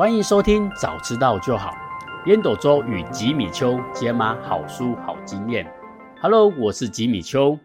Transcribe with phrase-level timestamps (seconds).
[0.00, 1.76] 欢迎收听，早知道就好。
[2.24, 5.70] 烟斗周与吉米秋解码好书好经验。
[6.22, 7.58] Hello，我是吉米秋。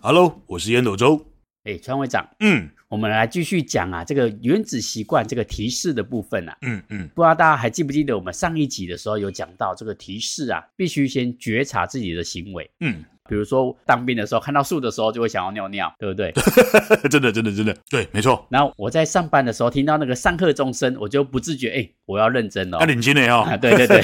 [0.00, 1.22] Hello，我是烟斗周。
[1.64, 13.04] 哎，川会长，嗯，我们来继续讲啊，这个原子习惯这个提示的部分啊，嗯嗯，不知道大家还记不记得我们上一集的时候有讲到这个提示啊，必须先觉察自己的行为，嗯。
[13.32, 16.30] 比如说当兵的时候，看到树的时候就会想要尿尿，对不对？
[17.08, 18.46] 真的，真的，真的，对，没错。
[18.50, 22.78] 然后我在上班的时候听到那个上课钟声，我就不自觉，哎，我要认真了。
[22.80, 23.58] 要领巾了哦。
[23.58, 24.02] 对对对，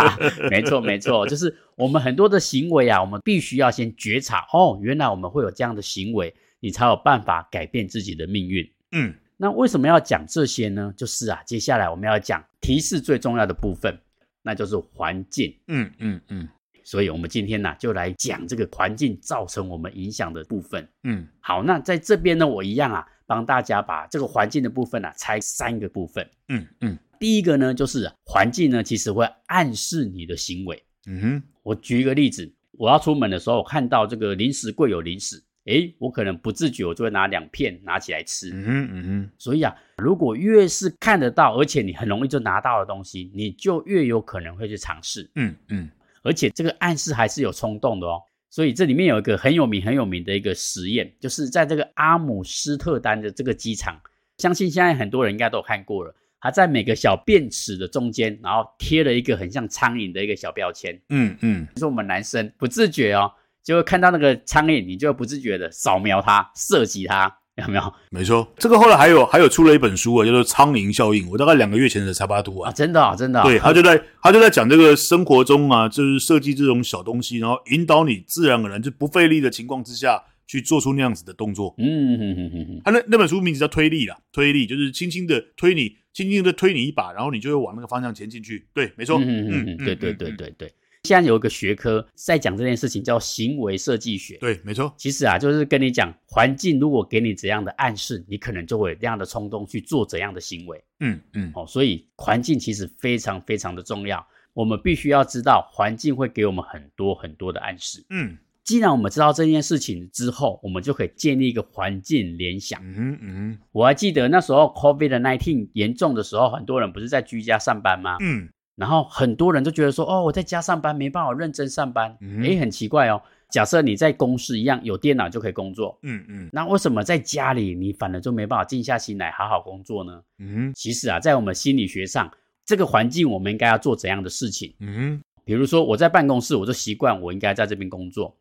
[0.48, 8.66] 没错没错，就是我们很多的行为啊，我们必须要先觉察，哦，原来我们会有这样的行为，你才有办法改变自己的命运。
[8.92, 10.90] 嗯，那为什么要讲这些呢？
[10.96, 13.94] 就是啊，接下来我们要讲提示最重要的部分，
[14.40, 15.54] 那就是环境。
[15.68, 16.48] 嗯嗯嗯。
[16.90, 20.88] 所以，我们今天呢、啊，就来讲这个环境造成我们影响的部分。
[21.04, 26.28] 嗯，好，那在这边呢，我一样啊，帮大家把这个环境的部分啊，拆三个部分。
[26.48, 30.82] 嗯嗯，第一个呢，就是环境呢，其实会暗示你的行为。
[31.06, 38.50] 嗯哼，我举一个例子，我要出门的时候，我看到这个零食柜有零食，诶，我可能不自觉，我就会拿两片拿起来吃。
[38.52, 45.30] 嗯哼嗯哼，所以啊，如果越是看得到，而且你很容易就拿到的东西，你就越有可能会去尝试。
[45.36, 45.88] 嗯嗯。
[46.22, 54.00] 而且这个暗示还是有冲动的哦，所以这里面有一个很有名、很有名的一个实验，就是在这个阿姆斯特丹的这个机场，
[54.38, 56.14] 相信现在很多人应该都有看过了。
[56.42, 60.98] 他在每个小便池的中间，然后贴了一个很像苍蝇的一个小标签。
[61.10, 63.30] 嗯嗯，就是我们男生不自觉哦，
[63.62, 67.39] 就会看到那个苍蝇，你就会不自觉的扫描它、射击它。
[67.66, 67.94] 有没有？
[68.10, 71.26] 没错，这个后来还有还有出了一本书啊，叫做《苍蝇效应》。
[71.30, 72.70] 我大概两个月前才把它读完。
[72.70, 73.44] 啊，真的啊，真的啊。
[73.44, 81.74] 对，他就在他就在讲这个生活中啊，就是设计这种小东西，然后引导你自然而然就不费力的情况之下去做出那样子的动作。
[81.78, 82.80] 嗯哼哼哼哼。
[82.84, 88.66] 他那那本书名字叫推力啦，推力就是轻轻的推你，轻轻的推你一把，然后你就会往那个方向前进去。
[88.74, 89.18] 对，没错。
[89.18, 90.72] 嗯嗯嗯，对对对对对。
[91.04, 94.36] 现在有一个学科在讲这件事情，叫行为设计学。
[94.36, 94.92] 对，没错。
[94.98, 100.84] 其实啊，就是跟你讲，环境如果给你怎样的暗示，你可能就会有这样的冲动去做怎样的行为。
[101.00, 101.50] 嗯嗯。
[101.54, 104.24] 哦，所以环境其实非常非常的重要。
[104.52, 108.04] 我们必须要知道，环境会给我们很多很多的暗示。
[108.10, 108.36] 嗯。
[108.62, 112.78] 既然我们知道这件事情之后，我们就可以建立一个环境联想。
[112.84, 113.58] 嗯嗯。
[113.72, 118.18] 我还记得那时候 COVID-19 严重的时候，很多人不是在居家上班吗？
[118.20, 118.50] 嗯。
[118.76, 123.20] 然后很多人都觉得说，哦，我在家上班没办法认真上班，嗯，诶，很奇怪哦。
[123.50, 130.22] 假设你在公司一样有电脑就可以工作，嗯嗯，那为什么在家里你反而就没办法静下心来好好工作呢？
[130.38, 132.32] 嗯，其实啊，在我们心理学上，
[132.64, 134.72] 这个环境我们应该要做怎样的事情？
[134.78, 138.32] 嗯，比如说我在办公室，我就习惯我应该在这边工作；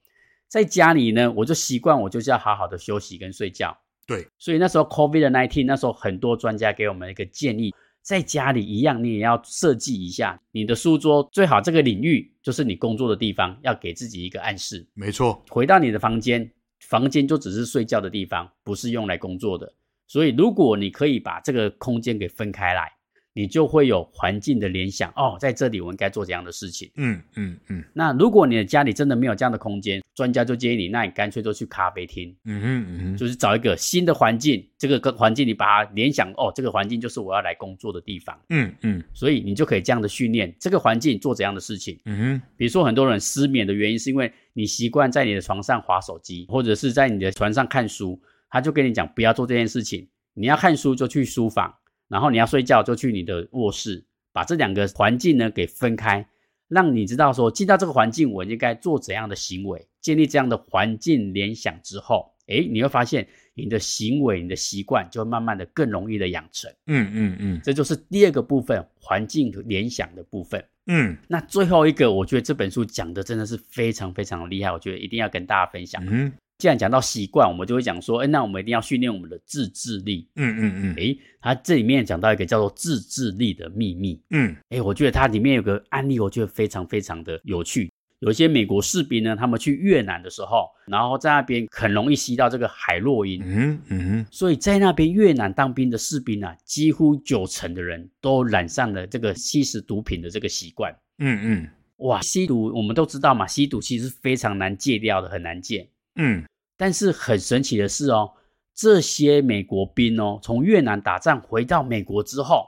[0.48, 3.76] 在家里呢，我就习惯我就是要好好的休息跟睡觉。
[4.06, 7.74] 对，所以那时候 COVID-19 那时候很多专家给我们一个建议。
[8.02, 14.88] 在家里一样，你也要设计一下你的书桌，最好这个领域就是你工作的地方，要给自己一个暗示。
[14.94, 16.52] 没错，回到你的房间，
[16.88, 19.74] 房间就只是睡觉的地方，不是用来工作的。
[20.08, 22.92] 所以，如果你可以把这个空间给分开来。
[23.40, 26.92] 你就会有环境的联想哦，在这里我应该做怎样的事情。
[26.98, 27.82] 嗯嗯嗯。
[27.94, 32.36] 那如果你的家里真的没有这样的空间，专家就建议你，那你干脆就去咖啡厅。
[32.44, 38.38] 嗯哼嗯哼，就是找一个新的环境，这个跟环境你把它联想哦，这个环境就是我要来工作的地方。
[38.50, 39.02] 嗯嗯。
[39.14, 41.98] 所以你就可以这样的训练这个环境做怎样的事情。
[42.04, 42.42] 嗯哼。
[42.58, 51.74] 比如说很多人失眠的原因是因为你习惯在你的床上划手机，或者是在你的床上看书，他就跟你讲不要做这件事情，你要看书就去书房，
[52.09, 54.03] 然后你要睡觉就去你的卧室。
[54.31, 56.25] 把这两个环境呢给分开，
[56.68, 66.72] 让你知道说进到这个环境，我应该做怎样的行为，建立这样的环境联想之后，诶，你会发现你的行为、你的习惯就会慢慢的更容易的养成。
[66.86, 70.64] 嗯嗯嗯，这就是第二个部分，环境联想的部分。
[70.86, 76.06] 嗯，那最后一个，我觉得这本书讲的真的是非常非常的厉害，我觉得一定要跟大家分享。
[76.08, 76.31] 嗯。
[76.59, 80.28] 既然讲到习惯，我们就会讲说，哎，那我们一定要训练我们的自制力。
[80.36, 80.95] 嗯嗯嗯。
[80.98, 84.22] 哎，他这里面讲到一个叫做自制力的秘密。
[84.31, 84.54] 嗯。
[84.68, 87.89] 哎，我觉得它里面有个案例，我觉得非常非常的有趣。
[88.19, 93.42] 有一些美国士兵呢，他们去越南的时候，然后在那边很容易吸到这个海洛因。
[93.42, 94.25] 嗯嗯。
[94.30, 100.94] 所以在那边越南当兵的士兵啊，几乎九成的人都染上了这个吸食毒品的这个习惯。
[101.19, 101.68] 嗯嗯。
[102.00, 105.89] 哇，吸毒我们都知道嘛，吸毒其实是非常难戒掉的，很难戒。
[106.19, 106.45] 嗯。
[106.77, 108.31] 但是很神奇的是哦，
[108.74, 112.66] 这些美国兵哦，从越南打仗回到美国之后，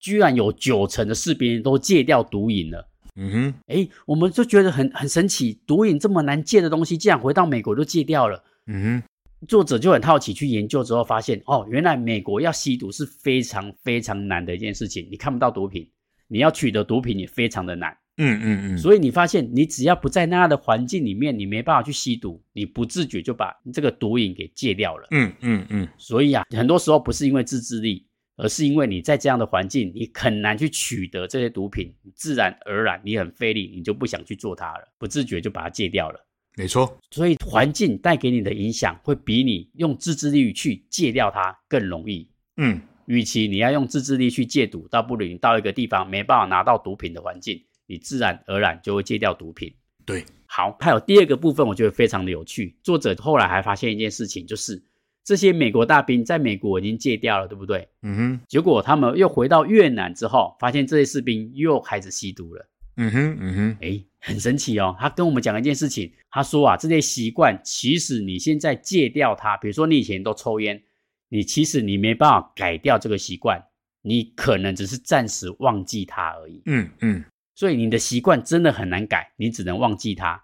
[0.00, 2.88] 居然有九成的士兵都戒掉毒瘾了。
[3.14, 8.42] 嗯哼，诶，我们就觉得很很神奇，毒瘾这么难戒的东西，竟然回到美国就戒掉了。
[8.66, 15.06] 嗯哼，作者就很好奇去研究之后发现，哦，原来美国要吸毒是非常非常难的一件事情。
[15.08, 15.88] 你看不到毒品，
[16.26, 17.96] 你要取得毒品也非常的难。
[18.16, 18.78] 嗯嗯嗯。
[18.78, 25.08] 所以你发现，你只要不在那样的环境里面，你没办法去吸毒，你不自觉就把这个毒瘾给戒掉了。
[25.10, 25.88] 嗯嗯嗯。
[25.98, 28.06] 所以啊，很多时候不是因为自制力，
[28.36, 36.18] 而是因为你在这样的环境，你很难去取得这些毒品，自然而然你很费力，你就不想去做它了，不自觉就把它戒掉了。
[36.54, 42.28] 没错，所以环境带给你的影响会比你用自制力去戒掉它更容易。
[42.58, 47.58] 嗯，与其你要用自制力去戒毒，倒不如你到一个地方没办法拿到毒品的环境，
[47.92, 49.70] 你自然而然就会戒掉毒品。
[50.06, 52.74] 对，好，还有第二个部分，我觉得非常的有趣。
[52.82, 54.82] 作者后来还发现一件事情，就是
[55.22, 57.86] 这些美国大兵在美国已经戒掉了，对不对？
[58.00, 58.40] 嗯哼。
[58.48, 62.66] 结果他们又回到越南之后，发现这些士兵又开始吸毒了。
[62.96, 70.82] 嗯哼，嗯哼，诶很神奇哦，他跟我们讲一件事情，他说啊，这些习惯其实你现在戒掉它，比如说你以前都抽烟，
[71.28, 73.62] 你其实你没办法改掉这个习惯，
[74.02, 76.60] 你可能只是暂时忘记它而已。
[76.66, 80.42] 嗯嗯，所以你的习惯真的很难改，你只能忘记它。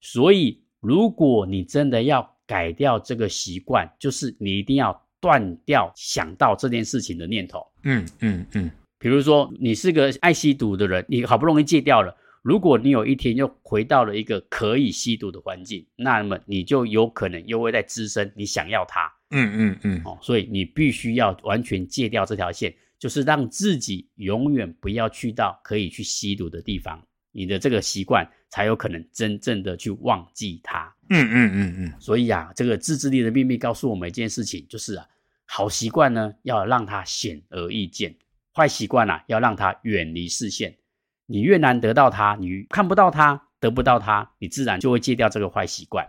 [0.00, 7.64] 所以如果你真的要改掉这个习惯，就是你一定要断掉想到这件事情的念头。
[7.82, 12.16] 嗯嗯嗯，比如说你是个爱吸毒的人，你好不容易戒掉了。
[12.42, 19.12] 如果你有一天又回到了一个可以吸毒的环境，那么你就有可能又会在滋生你想要它。
[19.30, 20.02] 嗯嗯嗯。
[20.06, 27.02] 哦，所以你必须要完全戒掉这条线，就是让自己永远不要去到可以去吸毒的地方，
[27.32, 30.94] 你的这个习惯才有可能真正的去忘记它。
[31.08, 31.94] 嗯嗯嗯嗯。
[31.98, 35.06] 所以啊，这个自制力的秘密告诉我们一件事情，就是啊，
[35.46, 38.14] 好习惯呢要让它显而易见，
[38.54, 40.76] 坏习惯啊要让它远离视线。
[41.24, 46.06] 你越难得到它，你看不到它，得不到它，你自然就会戒掉这个坏习惯。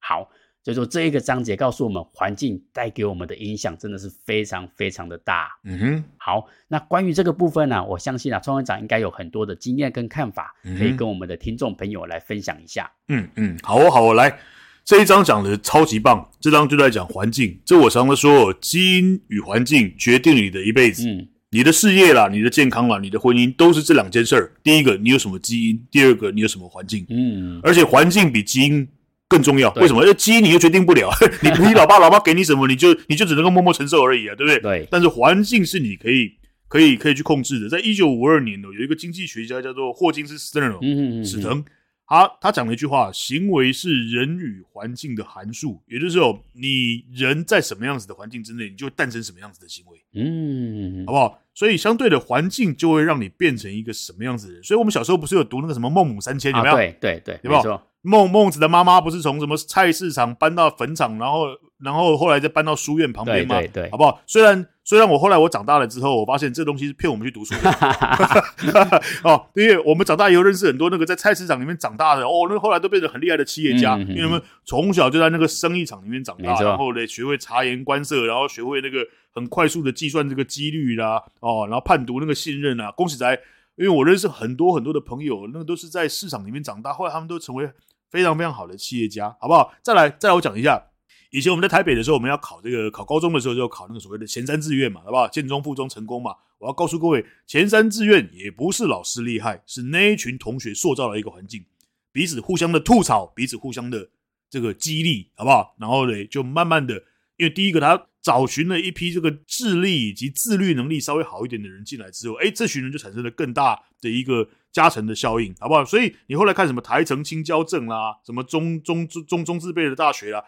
[0.00, 0.28] 好，
[0.64, 5.48] 所以说这一个章节告诉我们，环境带给我们的影响真的是非常非常的大。
[5.64, 12.90] 嗯哼，好，那关于这个部分呢、啊，我相信啊，创会长应该有很多的经验跟看法，可以跟我们的听众朋友来分享一下。
[13.08, 14.38] 嗯嗯，好哦好哦，来
[14.84, 17.60] 这一章讲的超级棒，这章就在讲环境。
[17.64, 21.08] 这我常常说，基因与环境决定你的一辈子。
[21.08, 21.28] 嗯。
[21.54, 24.50] 你的事业啦，你的健康啦，你的婚姻都是这两件事儿。
[24.62, 27.04] 第一个，你有什么基因；第二个，你有什么环境。
[27.10, 28.88] 嗯，而且环境比基因
[29.32, 29.72] 更重要。
[29.74, 30.02] 为什么？
[30.02, 31.10] 因为基因你又决定不了，
[31.42, 34.60] 你你老爸老妈给你什么，你就你就只能够默默承受而已啊，对不对？
[34.60, 34.88] 对。
[34.90, 36.32] 但是环境是你可以
[36.68, 37.68] 可以可以去控制的。
[37.70, 41.64] 在一九五二年呢，有一个经济学家叫做霍金斯·史滕，嗯嗯，史滕。
[42.04, 51.40] 他他讲了一句话：行为是人与环境的函数，也就是说，你人在什么样子的环境之内，你就会诞生什么样子的行为，嗯，好不好？
[51.54, 54.62] 所以相对的环境就会让你变成一个什么样子的人。
[54.62, 56.76] 所以我们小时候不是有读那个什么《孟母三迁》，有没有？
[56.76, 57.80] 对对对，有没有？
[58.02, 61.46] 孟孟子的妈妈不是从什么菜市场搬到坟场，然后
[61.78, 63.58] 然后后来再搬到书院旁边吗？
[63.58, 64.20] 对对，好不好？
[64.26, 64.66] 虽然。
[64.84, 67.70] 虽然我后来我长大了之后，我发现这东西是骗我们去读书的
[69.22, 82.90] 哦，因为我们长大以后认识很多那个在菜市场里面长大的哦，那后来都变成很厉害的企业家，嗯、因为他们从小就在那个生意场里面长大，然后呢学会察言观色，然后学会那个很快速的计算这个几率啦，哦，然后判读那个信任啊。
[82.90, 83.32] 恭喜仔，
[83.76, 87.70] 因为我认识很多很多的朋友，那个都是在市场里面长大，后来他们都成为
[88.12, 89.72] 非常非常好的企业家，好不好？
[89.82, 90.90] 再来再来，我讲一下。
[91.30, 95.26] 以前我们在台北的时候，我们要考这个考高中的时候，就考那个所谓的前三志愿嘛，好不好？
[95.26, 96.34] 建中、附中、成功嘛。
[96.58, 101.64] 我要告诉各位，前三志愿也不是老师厉害，是那一群同学塑造了一个环境，
[102.12, 104.10] 彼此互相的吐槽，彼此互相的
[104.50, 105.74] 这个激励，好不好？
[105.80, 106.94] 然后呢，就慢慢的，
[107.38, 115.84] 因为第一个他找寻了一批这个智力以及自律能力稍微好一点的人进来之后，哎，这群人就产生了更大的一个加成的效应，好不好？
[115.84, 120.42] 所以你后来看什么台城青交正啦，什么中中中中中字辈的大学啦。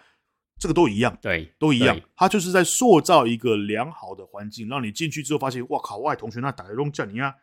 [0.57, 2.01] 这个都一样，对，都一样。
[2.15, 7.35] 他就是在塑造一个良好的环境，让你进去之后发现，哇靠，外同学那打得拢叫你啊，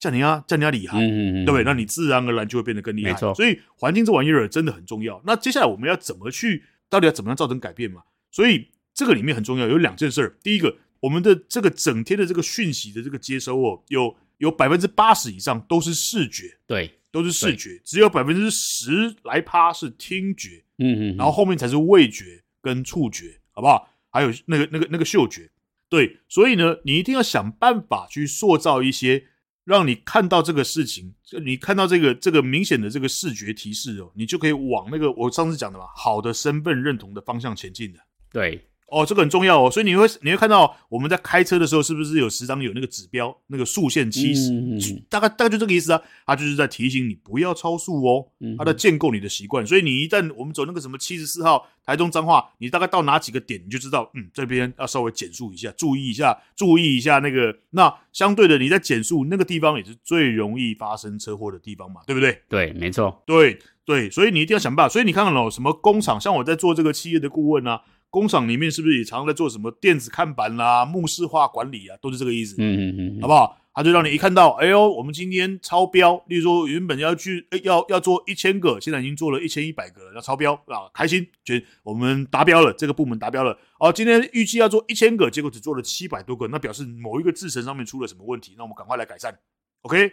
[0.00, 1.62] 叫你啊，叫你啊厉害，嗯嗯嗯，对不对？
[1.62, 3.12] 那你自然而然就会变得更厉害。
[3.12, 5.22] 没错，所以环境这玩意儿真的很重要。
[5.24, 8.02] 那接下来我们要怎么去，到底要怎么样造成改变嘛？
[8.32, 10.36] 所以这个里面很重要，有两件事儿。
[10.42, 22.42] 第一个，我们的这个整天的这个讯息的这个接收哦，有有百分之八十以上都是视觉，对，都是视觉，只有百分之十来趴是听觉，嗯嗯，然后后面才是味觉。
[22.62, 23.88] 跟触觉，好不好？
[24.10, 25.48] 还有那个、那个、那个嗅觉，
[25.88, 29.24] 对，所以呢，你一定要想办法去塑造一些，
[29.62, 38.00] 让你看到这个事情，你看到这个这个明显的这个视觉提示哦，你就可以往那个我上次讲的嘛，好的身份认同的方向前进的。
[38.32, 48.26] 对，哦，这个很重要哦，所以你会你会看到我们在开车的时候，是不是有时常有那个指标，那个速限七十，嗯嗯，大概大概就这个意思啊，它就是在提醒你不要超速哦，
[48.56, 62.40] 它在建构你的习惯，所以你一旦我们走那个什么七十四号台中彰化，你大概到哪几个点，你就知道，嗯，这边要稍微减速一下，注意一下，注意一下那个，那相对的你在减速那个地方也是最容易发生车祸的地方嘛，对不对？
[62.48, 67.82] 对，没错，对对，所以你一定要想办法，所以你看看哦，什么工厂，像我在做这个企业的顾问啊。
[68.10, 73.58] 工厂里面是不是也常常在做什么电子看板啦、啊、目视化管理啊，都是这个意思，嗯嗯嗯，好不好？
[73.74, 83.58] 他就让你一看到，哎呦，我们今天超标，例如说原本要去，哎，要要做一千个，现在已经做了一千一百个了，要超标啊，开心，觉得我们达标了，这个部门达标了。
[83.78, 89.38] 哦，今天预计要做一千个，结果只做了七百多个，那表示某一个制程上面出了什么问题，那我们赶快来改善。
[89.82, 90.10] OK，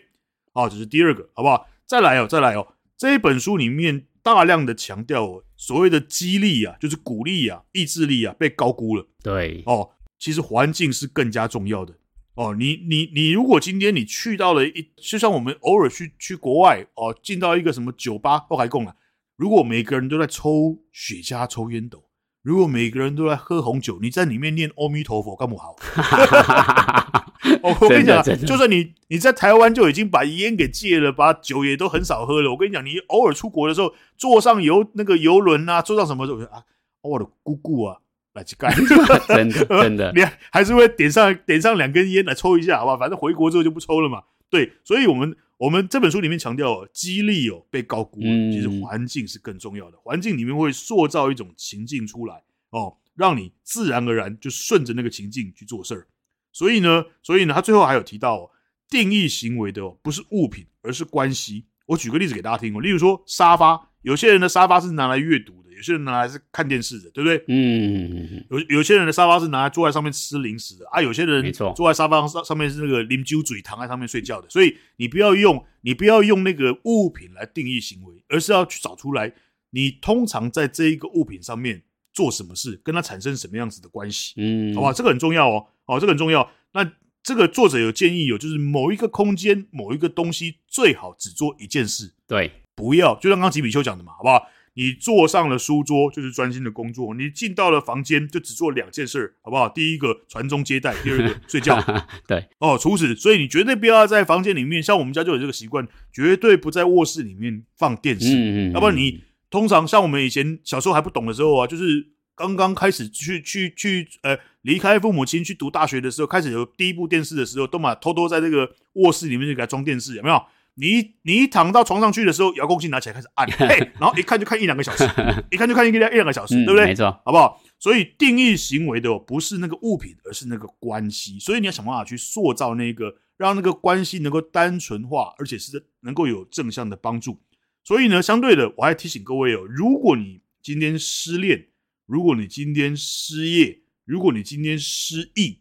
[0.52, 1.66] 好，这是第二个，好不好？
[1.86, 4.08] 再来哦，再来哦，这一本书里面。
[4.24, 9.08] 大量的强调所谓的激励啊，就是鼓励啊，意志力啊，被高估了。
[9.24, 11.96] 对哦，其实环境是更加重要的
[12.36, 12.54] 哦。
[12.54, 18.94] 你你你，如果今天你去到了一，就像我们偶尔去去国外哦，进到一个什么酒吧或海贡啊，
[19.38, 22.10] 如果每个人都在抽雪茄、抽烟斗。
[22.42, 25.78] 如果每个人都在喝红酒，你在里面念阿弥陀佛干不好？
[27.62, 32.52] 我跟你讲，就算你你在台湾就已经把烟给戒了，把酒也都很少喝了。
[32.52, 36.64] 我跟你讲，你偶尔出国的时候，坐上游那个游轮啊，坐上什么时候啊？
[37.02, 37.98] 我的姑姑啊，
[38.34, 38.74] 来去干，
[39.28, 40.22] 真的 真的，你
[40.52, 42.98] 还是会点上点上两根烟来抽一下，好吧？
[42.98, 44.24] 反正回国之后就不抽了嘛。
[44.50, 45.36] 对，所以我们。
[45.60, 49.98] 我们这本书里面强调，激励哦被高估了，其实环境是更重要的。
[50.04, 56.08] 环境里面会塑造一种情境出来哦，让你自然而然就顺着那个情境去做事儿。
[56.54, 58.52] 所以呢，所以呢，他最后还有提到哦，
[58.88, 61.66] 定义行为的哦不是物品，而是关系。
[61.88, 65.64] 我举个例子给大家听哦，例如说沙发，有些人的沙发是拿来阅读的。
[65.76, 67.44] 有些人拿来是看电视的，对不对？
[67.50, 74.50] 嗯，有有些人的沙发是拿来坐在上面吃零食的啊，有些人坐在沙发上上面是那个啉酒嘴躺在上面睡觉的。
[74.50, 79.34] 所以你不要用你不要用那个物品来定义行为，而是要去找出来
[79.72, 81.84] 你通常在这一个物品上面
[82.14, 84.34] 做什么事，跟他产生什么样子的关系。
[84.38, 85.66] 嗯，好吧，这个很重要哦。
[85.86, 86.50] 好，这个很重要。
[86.74, 86.90] 那
[87.22, 92.14] 这个作者有建议有，就是某一个空间某一个东西最好只做一件事。
[92.28, 94.42] 对，不要就像刚刚吉比丘讲的嘛，好不好？
[94.76, 99.70] 你坐上了书桌，就是专心的工作；你进到了房间，就只做两件事，好不好？
[99.70, 101.80] 第一个传宗接代，第二个 睡觉。
[102.28, 108.36] 对哦，除此，所以你绝对不要在房间里面，像我们家就有这个习惯，绝对不在卧室里面放电视。
[108.36, 108.74] 嗯嗯。
[108.74, 120.44] 要不然你通常像我们以前小时候还不懂的时候啊，就是刚刚开始去去去呃离开父母亲去读大学的时候，开始有第一部电视的时候，都嘛偷偷在这个卧室里面就给他装电视，有没有？
[120.74, 125.08] 你一你一躺到床上去的时候，遥控器拿起来开始按， 嘿，然后一看就看一两个小时，
[125.52, 126.86] 一看就看一个一两个小时，对不对？
[126.88, 127.62] 没错，好不好？
[127.78, 131.38] 所以定义行为的不是那个物品，而是那个关系。
[131.38, 137.38] 所以你要想办法去塑造那个，让那个关系能够单纯化，而且是能够有正向的帮助。
[137.84, 141.68] 所以呢，相对的，我还提醒各位哦，如果你今天失恋，
[142.06, 145.60] 如果你今天失业，如果你今天失忆，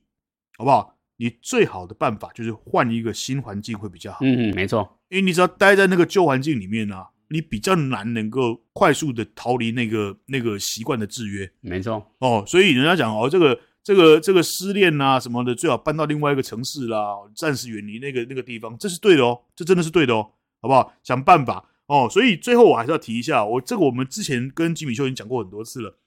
[0.57, 0.99] 好不好？
[1.17, 4.19] 你最好的办法就是换一个新环境会比较好。
[4.23, 4.99] 嗯嗯，没错。
[5.09, 11.49] 因为你只要待在那个旧环境里面啊，你比较难能够快速的逃离那个那个习惯的制约。
[11.61, 12.13] 没错。
[12.19, 20.93] 哦，所以人家讲哦，这个这个这个失恋啊什么的，最好搬到另外一个城市啦，暂时远离那个那个地方，这是对的哦，这真的是对的哦，好不好？
[21.05, 22.09] 想办法哦。
[22.11, 25.99] 所以最后我还是要提一下，我这个我们之前跟吉米邱已经讲过很多次了，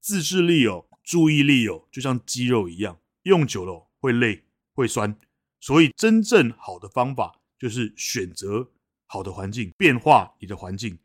[0.00, 4.44] 自制力哦，注意力哦，就像肌肉一样，用久了会累。
[4.78, 5.16] 会酸，
[5.58, 8.70] 所以真正好的方法就是选择
[9.06, 10.96] 好的环境，变化你的环境。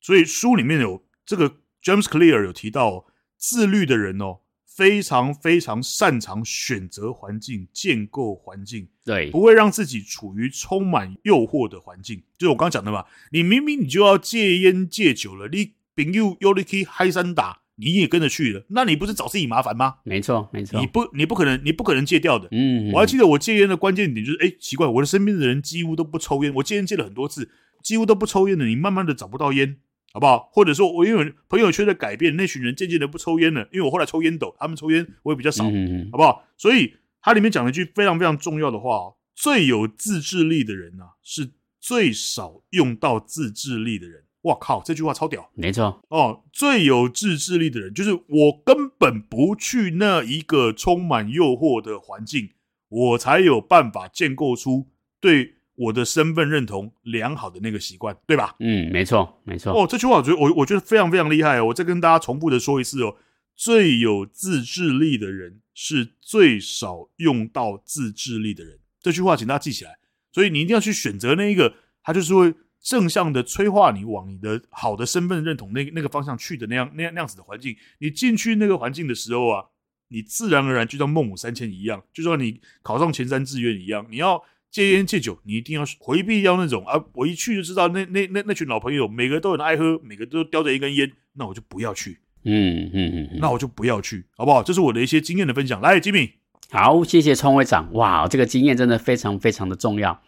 [0.00, 3.06] 所以书里面有这个 James Clear 有提到，
[3.36, 4.42] 自律的人哦，
[4.76, 12.22] 非常非常擅长选择环境、建构环境，对，不会让自己处于充满诱惑的环境。
[12.36, 17.62] 就是我刚刚讲的嘛，你明明你就要戒烟戒酒了，你朋友约你去嗨三打。
[17.78, 19.96] 你也跟着去了，那你不是找自己麻烦吗？
[20.02, 22.48] 没错，没错，你不，你不可能，你不可能戒掉的。
[22.50, 27.50] 嗯，我还记得我戒烟的关键点就是，哎，奇怪，我的身边的人几乎都不抽烟，我戒烟戒了很多次，
[27.82, 29.76] 几乎都不抽烟的，你慢慢的找不到烟，
[30.16, 30.48] 好不好？
[30.50, 36.42] 或者说，我因为朋友圈的改变，那群人渐渐的不抽烟了，因为我后来抽烟斗，他们抽烟我也比较少，嗯，好不好？
[36.56, 44.22] 所以它里面讲了一句非常非常重要的话，最有自制力的人啊，是最少用到自制力的人。
[44.42, 44.80] 哇靠！
[44.82, 46.44] 这句话超屌，没错哦。
[46.50, 52.50] 最有自制力的人，就是我根本不去那一个充满诱惑的环境，
[52.88, 54.86] 我才有办法建构出
[55.20, 58.56] 对我的身份认同良好的那个习惯，对吧？
[58.60, 59.72] 嗯，没错，没错。
[59.72, 61.66] 哦，这句话我觉得我我觉得非常非常厉害哦。
[61.66, 63.16] 我再跟大家重复的说一次哦，
[63.54, 68.78] 最有自制力的人是最少用到自制力的人。
[69.00, 69.98] 这句话请大家记起来。
[70.32, 77.74] 所以你一定要去选择那一个，它就是会正向的催化你往你的好的身份认同那那个方向去的那样那样那样子的环境。
[77.98, 79.64] 你进去那个环境的时候啊，
[80.08, 92.18] 你自然而然就像孟母三迁一样，就像你考上前三志愿一样，你要戒烟戒酒，你一定要回避掉那种啊，我一去就知道那那那那群老朋友每个都很爱喝，每个都叼着一根烟，那我就不要去。
[92.44, 94.62] 嗯嗯嗯，那我就不要去，好不好？
[94.62, 95.80] 这是我的一些经验的分享。
[95.80, 96.30] 来，吉米。
[96.70, 97.92] 好，谢谢聪会长。
[97.94, 100.22] 哇，这个经验真的非常非常的重要。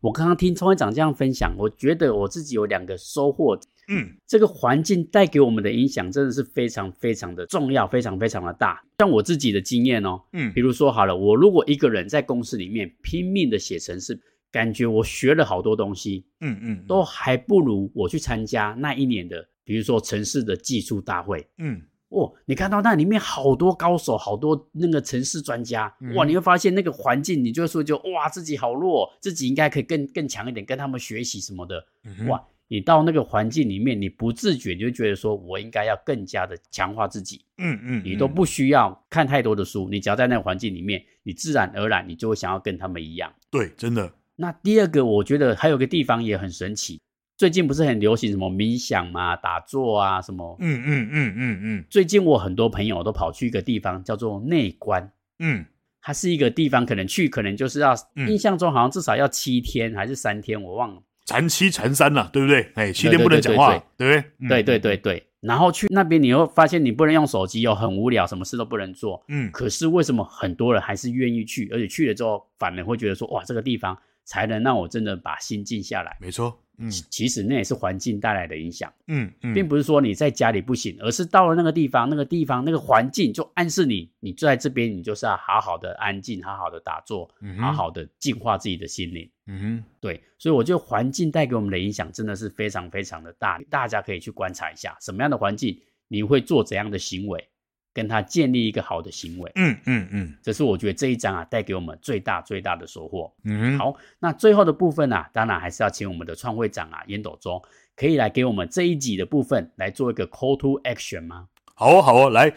[0.00, 3.58] 我刚刚听聪会长这样分享，我觉得我自己有两个收获。
[3.88, 8.82] 嗯，这个环境带给我们的影响真的是非常非常的重要，非常非常的大。
[8.98, 14.18] 像我自己的经验哦，嗯，比如说好了，我如果一个人在公司里面拼命的写程式，
[14.50, 21.82] 感觉我学了好多东西，嗯嗯，都还不如我去参加那一年的，比如说城市的技术大会，嗯。
[22.14, 26.26] 哦，你看到那里面好多高手，好多那个城市专家，嗯、哇！
[26.26, 31.82] 你会发现那个环境，你就说就哇，自己好弱，自己应该可以更更强一点，跟他们学习什么的。
[32.04, 32.38] 嗯、哇！
[32.72, 37.44] 你到那个环境里面，你不自觉你就觉得说我应该要更加的强化自己。
[37.58, 43.30] 嗯嗯，你都不需要看太多的书，你只要在那个环境里面，你自然而然你就会想要跟他们一样。
[43.50, 44.10] 对，真的。
[44.36, 46.98] 那第二个，我觉得还有个地方也很神奇。
[47.36, 50.56] 最近不是很流行什么冥想嘛、打坐啊什么？
[50.60, 51.84] 嗯嗯嗯嗯嗯。
[51.90, 55.12] 最近我很多朋友都跑去一个地方叫做内观。
[55.40, 55.62] 嗯，
[56.00, 61.02] 它是一个地方，可能去可能就是要，嗯、印象中好像至少要七天还是三天，我忘了。
[61.24, 62.70] 禅七禅三了，对不对？
[62.74, 64.48] 哎，七天不能讲话，对不对？
[64.48, 65.26] 对对对对。
[65.40, 69.24] 然后去那边你会发现你不能用手机，又很无聊，什么事都不能做。
[69.28, 69.50] 嗯。
[69.50, 71.68] 可是为什么很多人还是愿意去？
[71.72, 76.16] 而且去了之后，反而会觉得说，哇，这个地方才能让我真的把心静下来。
[76.20, 76.58] 没错。
[76.78, 78.90] 嗯，其实那也是环境带来的影响。
[79.06, 89.28] 嗯嗯，并不是说你在家里不行，而是到了那个地方，那个地方那个环境就暗示你，你就在这边，你就是要好好的安静，好好的打坐，嗯、好好的净化自己的心灵。
[89.46, 97.48] 嗯哼，对，所以我觉得环境带给我们的影响真的是非常非常的大，大家可以去观察一下，什么样的环境你会做怎样的行为。
[97.94, 103.30] 跟他建立一个好的行为，嗯嗯嗯，这是我觉得这一章啊带给我们最大最大的收获。
[103.44, 107.62] 嗯，好，那最后的部分啊，当然还是要请我们的创会长啊，烟斗中
[107.94, 111.48] 可以来给我们这一集的部分来做一个 call to action 吗？
[111.74, 112.50] 好哦，好哦，来，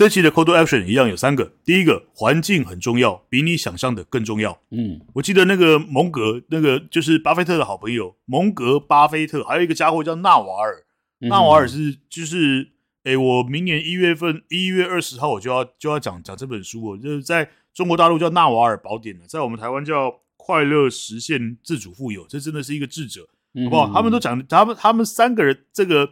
[0.00, 4.58] 这期的 call to action 一样有三个，第一个环境很重要，比你想象的更重要。
[4.70, 10.86] 嗯，我记得那个蒙格，那个就是巴菲特的好朋友蒙格巴菲特，还有一个家伙叫纳瓦尔，
[11.18, 12.70] 纳瓦尔是就是。
[13.02, 23.26] 哎，我明年一月份一月二十号我就要就要讲讲这本书哦，就是在中国大陆叫《纳瓦尔宝典》的，在我们台湾叫《快乐实现自主富有》，这真的是一个智者，
[23.64, 23.90] 好不好？
[23.92, 26.10] 他们都讲，他们他们三个人这个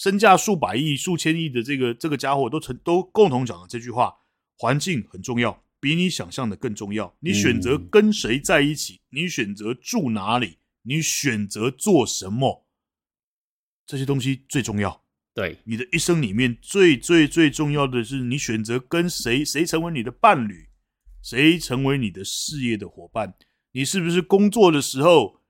[0.00, 4.10] 身价数百亿、数千亿的这个这个家伙都成都共同讲了这句话：
[4.56, 7.14] 环境很重要，比你想象的更重要。
[7.20, 12.66] 你选择跟谁在一起，你选择住哪里，你选择做什么，
[13.86, 15.04] 这些东西最重要。
[15.34, 20.70] 对，你的一生里面最最最重要的是，你选择跟谁，谁成为你的伴侣，
[21.22, 23.34] 谁成为你的事业的伙伴。
[23.72, 25.42] 你是不是工作的时候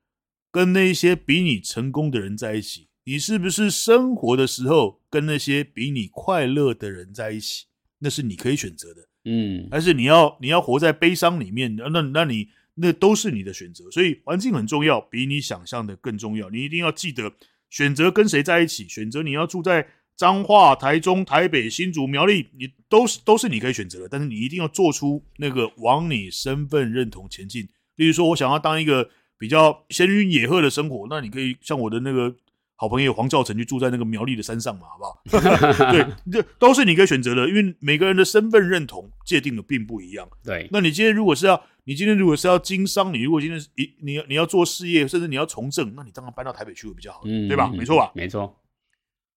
[0.50, 2.88] 跟那些比你成功的人在一起？
[3.04, 7.66] 你是不是生活的时候跟那些比你快乐的人在一起？
[7.98, 9.08] 那是你可以选择的。
[9.24, 11.76] 嗯，还是你要你要活在悲伤里面？
[11.76, 13.90] 那那你那都是你的选择。
[13.90, 16.48] 所以环境很重要，比你想象的更重要。
[16.50, 17.32] 你一定要记得。
[17.70, 19.86] 选择跟谁在一起，选择你要住在
[20.16, 24.08] 彰化、台中、台北、新竹、苗栗，你都是都是你可以选择的。
[24.08, 27.68] 但是你一定要做出那个往你身份认同前进。
[27.94, 29.08] 例如说，我想要当一个
[29.38, 32.34] 比较闲云野鹤的生活，那你可以像我的那个
[32.80, 35.22] 好朋友黄兆成，就住在那个苗栗的山上嘛，好不好？
[35.92, 40.26] 对，这都是你可以选择的，因为每个人的身份认同界定的并不一样。
[40.42, 41.62] 对，那你今天如果是要。
[41.84, 47.68] 你今天如果是要经商，你如果今天是你你要你要做事业，甚至你要从政，那你当然搬到台北去会比较好，嗯、对吧？
[47.74, 48.12] 没错吧？
[48.14, 48.62] 没错。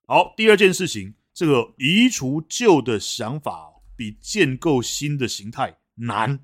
[0.06, 6.42] 好，第二件事情，这个移除旧的想法比建构新的形态难。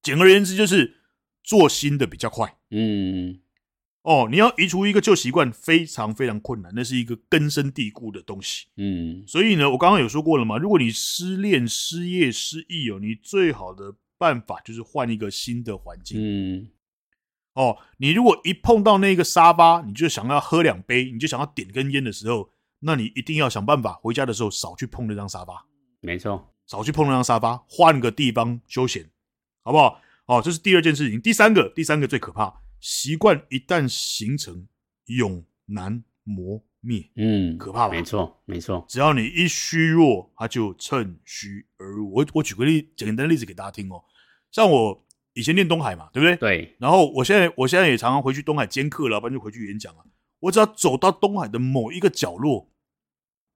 [0.00, 0.94] 简而言之，就是
[1.42, 2.56] 做新的比较快。
[2.70, 3.40] 嗯。
[4.08, 8.68] 哦，你要移除一个旧习惯，非常非常困难，那是一个根深蒂固的东西。
[8.76, 9.22] 嗯。
[9.26, 13.94] 所以呢，我刚刚有说过了嘛，如果你失恋、失业、失忆哦，你最好的。
[14.20, 16.18] 办法就是换一个新的环境。
[16.20, 16.68] 嗯，
[17.54, 25.64] 哦，你如果一碰到那个沙发，你就想要喝两杯，你就想要点根烟的时候，那你一定要想办法回家的时候少去碰那张沙发。
[26.00, 29.08] 没错，少去碰那张沙发，换个地方休闲，
[29.62, 30.00] 好不好？
[30.26, 31.20] 哦，这是第二件事情。
[31.20, 34.66] 第三个，第三个最可怕，习惯一旦形成，
[35.06, 37.10] 永难磨灭。
[37.16, 37.94] 嗯，可怕吧？
[37.94, 38.84] 没错，没错。
[38.88, 42.12] 只要你一虚弱，他就趁虚而入。
[42.12, 44.02] 我我举个例，简单的例子给大家听哦。
[44.50, 46.36] 像我以前念东海嘛，对不对？
[46.36, 46.76] 对。
[46.78, 50.04] 然后我现在我现在也常常回去东海兼课了，不然就回去演讲了。
[50.40, 52.70] 我只要走到东海的某一个角落。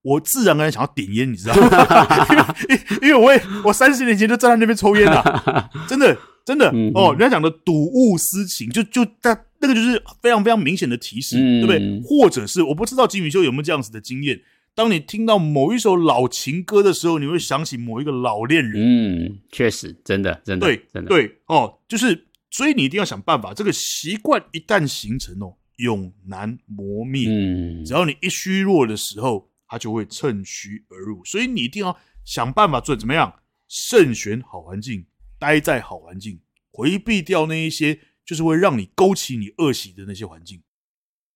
[0.03, 2.57] 我自然而然想要点烟，你知道吗？
[2.69, 7.13] 因为因为我也我三十年前就站在那边抽烟了， 真的真的哦。
[7.13, 12.01] 人家讲的睹物思情，就就那那个就是非常非常明显的提示，对不对？
[12.03, 14.41] 或者是我不知道金宇秀有没有这样子的经验，
[14.75, 18.73] 当你听到某一首老情歌的时候，你会想起某一个老恋人。
[18.75, 27.29] 嗯，确实，真的真的对，真的对哦，就是所以你一定要想办法，这个习惯一旦形成哦，永难磨灭。
[27.29, 29.49] 嗯，只要你一虚弱的时候。
[29.73, 35.07] 他就会趁虚而入，所以你一定要想办法做怎么样，慎选好环境，
[35.39, 36.39] 待在好环境，
[36.71, 40.63] 回避掉那一些就是会让你勾起你恶习的那些环境。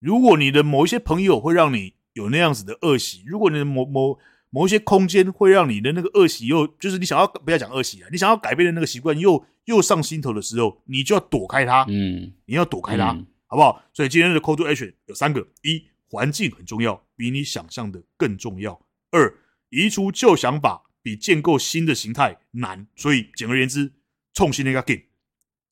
[0.01, 4.19] 如果你的某一些朋友会让你有那样子的恶习，如果你的某某
[4.51, 11.87] 某一些空间会让你的那个恶习又就是你想要不要讲恶习啊，你想要改变的那个习惯又又上心头的时候，你就要躲开它。
[11.89, 13.83] 嗯，你要躲开它，嗯、好不好？
[13.95, 15.83] 所以今天的 call to action 有三个：一。
[16.09, 18.87] 环境很重要，比你想象的更重要。
[19.11, 19.39] 二，
[19.71, 23.93] 移除旧想法比建构新的形态难，所以简而言之，
[24.35, 25.03] 创新那个 game，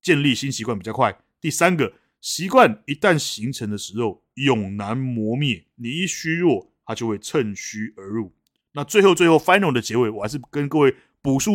[0.02, 1.18] 建立新习惯比较快。
[1.40, 5.66] 第三个，习惯一旦形成的时候，永难磨灭。
[5.76, 8.34] 你一虚弱，它就会趁虚而入。
[8.72, 11.52] 那最后，最后 final 的结尾，我还是跟各位补述，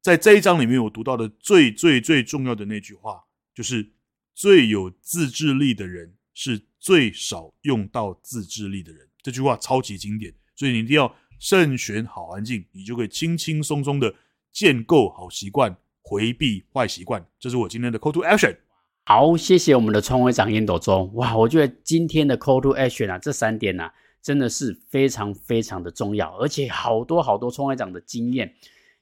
[0.00, 3.92] 在这一章里面我读到的最最最重要的那句话，就是
[4.34, 14.12] 最有自制力的人是最少用到自制力的人，这句话超级经典，所以你一定要慎选好环境，你就可以轻轻松松的
[14.52, 17.24] 建构好习惯，回避坏习惯。
[17.38, 18.56] 这是我今天的 call to action。
[19.04, 21.10] 好，谢谢我们的创会长烟斗中。
[21.14, 28.52] 哇，我觉得今天的 call to action 啊，这三点啊，真的是非常非常的重要，而且好多好多创会长的经验。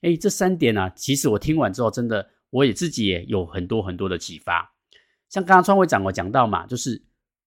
[0.02, 4.74] 诶，这三点啊，其实我听完之后，真的我也自己也有很多很多的启发。
[5.28, 7.02] 像刚刚创会长我讲到嘛，就是。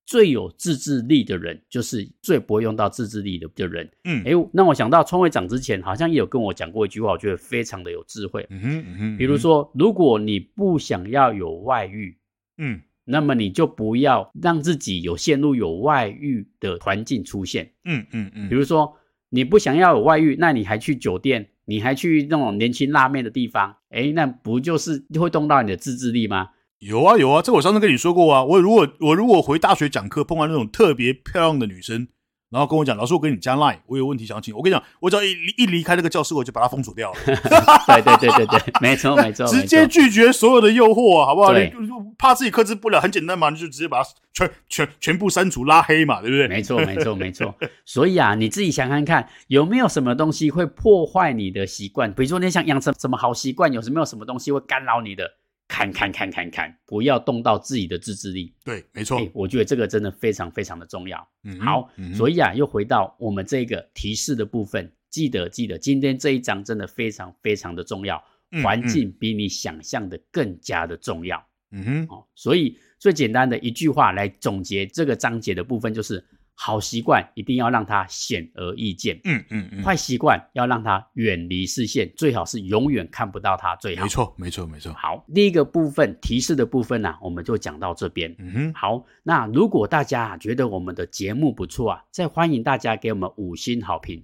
[0.06, 3.90] 最有自制力的人，就是最不会用到自制力的的人。
[4.04, 8.46] 嗯，哎，那我想到创会长之前好像也有跟我讲过一句话，我觉得非常的有智慧。
[8.50, 12.18] 嗯哼，嗯哼，比如说，如果你不想要有外遇，
[12.60, 17.72] 嗯，那么你就不要让自己有陷入有外遇的环境出现。
[17.84, 18.96] 嗯嗯嗯，比如说
[19.30, 26.50] 你不想要有外遇，那你还去酒店，你还去那种年轻辣妹的地方，哎，那不就是会动到你的自制力吗？
[26.80, 28.44] 有啊有啊，这我上次跟你说过啊。
[28.44, 32.08] 我如果我如果回大学讲课，碰到那种特别漂亮的女生，
[32.52, 34.56] 然后跟我讲，老师我跟你加 line，我有问题想请。
[34.56, 37.18] 我跟你讲，我只要一一离开那个教室，我就把它封锁掉了。
[37.26, 41.54] 对对对对对，没错没错， 直接拒绝所有的诱惑啊，好不好？
[41.54, 41.72] 你
[42.18, 46.48] 怕自己克制不了，很简单嘛，你就直接把它全全全部删除拉黑嘛，对不对？
[46.48, 47.56] 没错没错没错。
[47.86, 55.32] 所以啊，你自己想看看有没有什么东西会破坏你的习惯，比如说你想养成什么好习惯，有什么有什么东西会干扰你的。
[55.68, 58.54] 砍砍砍砍砍，不要动到自己的自制力。
[58.64, 59.18] 对，没错。
[59.18, 61.28] 欸，我觉得这个真的非常非常的重要。
[61.44, 68.24] 嗯，好，嗯，所以啊，又回到我们这个提示的部分，记得记得，今天这一章真的非常非常的重要。
[68.64, 71.44] 环境比你想象的更加的重要。
[71.72, 76.24] 嗯哼，哦，所以最简单的一句话来总结这个章节的部分就是。
[76.58, 79.84] 好习惯一定要让它显而易见，嗯嗯嗯。
[79.84, 84.04] 坏习惯要让它远离视线，最好是永远看不到它最好。
[84.04, 84.94] 没错，没错，没错。
[84.94, 88.34] 好，第一个部分提示的部分呢、啊，我们就讲到这边。
[88.40, 88.74] 嗯哼。
[88.74, 94.24] 好，那如果大家觉得我们的节目不错啊，再欢迎大家给我们五星好评。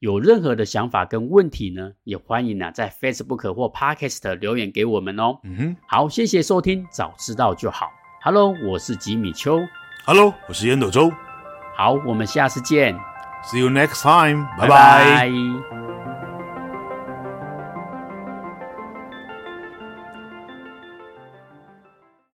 [0.00, 5.38] 有任何的想法跟问题呢，也欢迎啊在 Facebook 或 Podcast 留言给我们哦。
[5.44, 5.76] 嗯哼。
[5.86, 7.88] 好，谢谢收听，早知道就好。
[8.22, 9.60] Hello，我是吉米秋。
[10.04, 11.27] Hello，我是烟斗周。
[11.78, 12.98] 好，我们下次见。
[13.44, 14.48] See you next time.
[14.58, 15.30] Bye bye.
[15.30, 15.97] bye, bye.